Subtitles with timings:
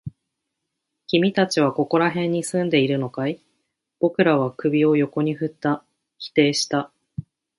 [1.05, 3.39] 君たちはここら辺に住んでいるのかい？
[3.99, 5.85] 僕らは首を横に振った。
[6.17, 6.91] 否定した。